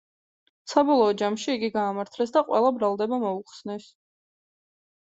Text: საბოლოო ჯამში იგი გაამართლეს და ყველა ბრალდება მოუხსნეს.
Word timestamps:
საბოლოო 0.71 1.11
ჯამში 1.23 1.51
იგი 1.59 1.69
გაამართლეს 1.77 2.35
და 2.39 2.45
ყველა 2.51 2.75
ბრალდება 2.81 3.23
მოუხსნეს. 3.29 3.91